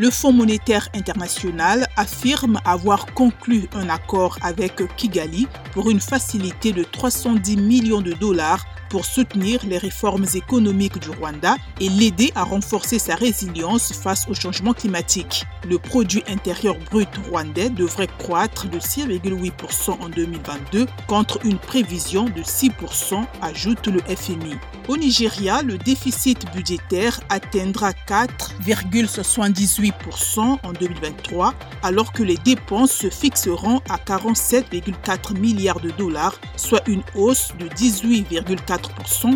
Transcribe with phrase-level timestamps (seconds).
[0.00, 6.84] Le Fonds monétaire international affirme avoir conclu un accord avec Kigali pour une facilité de
[6.84, 12.98] 310 millions de dollars pour soutenir les réformes économiques du Rwanda et l'aider à renforcer
[12.98, 15.46] sa résilience face au changement climatique.
[15.68, 22.42] Le produit intérieur brut rwandais devrait croître de 6,8% en 2022 contre une prévision de
[22.42, 24.56] 6%, ajoute le FMI.
[24.88, 33.80] Au Nigeria, le déficit budgétaire atteindra 4,78% en 2023, alors que les dépenses se fixeront
[33.88, 38.79] à 47,4 milliards de dollars, soit une hausse de 18,4%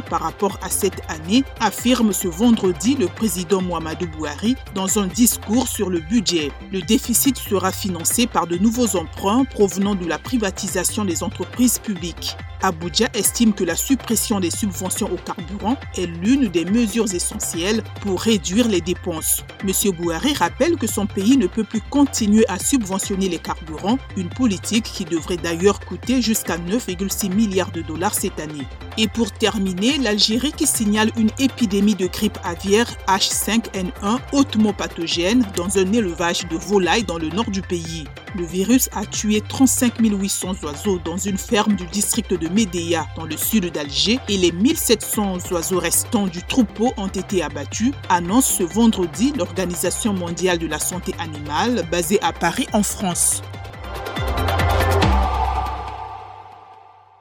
[0.09, 5.69] par rapport à cette année, affirme ce vendredi le président Muhammadu Buhari dans un discours
[5.69, 6.51] sur le budget.
[6.73, 12.37] Le déficit sera financé par de nouveaux emprunts provenant de la privatisation des entreprises publiques.
[12.65, 18.23] Abuja estime que la suppression des subventions au carburant est l'une des mesures essentielles pour
[18.23, 19.43] réduire les dépenses.
[19.63, 19.93] M.
[19.93, 24.85] Bouhari rappelle que son pays ne peut plus continuer à subventionner les carburants, une politique
[24.85, 28.67] qui devrait d'ailleurs coûter jusqu'à 9,6 milliards de dollars cette année.
[28.97, 35.77] Et pour terminer, l'Algérie qui signale une épidémie de grippe aviaire H5N1 hautement pathogène dans
[35.77, 38.05] un élevage de volailles dans le nord du pays.
[38.37, 43.27] Le virus a tué 35 800 oiseaux dans une ferme du district de Médéa dans
[43.27, 48.65] le sud d'Alger et les 1700 oiseaux restants du troupeau ont été abattus, annonce ce
[48.65, 53.43] vendredi l'Organisation mondiale de la santé animale basée à Paris en France.